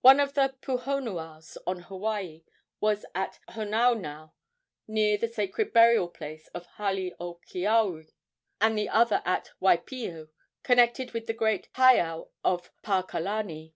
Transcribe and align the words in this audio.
One 0.00 0.18
of 0.18 0.32
the 0.32 0.54
puhonuas 0.62 1.58
on 1.66 1.80
Hawaii 1.80 2.42
was 2.80 3.04
at 3.14 3.38
Honaunau, 3.50 4.32
near 4.86 5.18
the 5.18 5.28
sacred 5.28 5.74
burial 5.74 6.08
place 6.08 6.48
of 6.54 6.64
Hale 6.78 7.12
o 7.20 7.34
Keawe, 7.46 8.10
and 8.62 8.78
the 8.78 8.88
other 8.88 9.20
at 9.26 9.50
Waipio, 9.60 10.28
connected 10.62 11.12
with 11.12 11.26
the 11.26 11.34
great 11.34 11.68
heiau 11.74 12.30
of 12.42 12.70
Paa 12.80 13.02
kalani. 13.02 13.74